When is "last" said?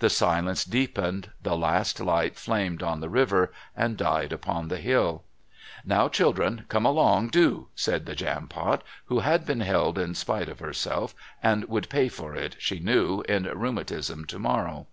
1.56-2.00